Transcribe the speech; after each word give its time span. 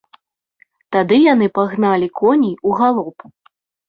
Тады 0.95 1.19
яны 1.33 1.49
пагналі 1.57 2.07
коней 2.21 2.55
у 2.71 2.73
галоп. 2.81 3.17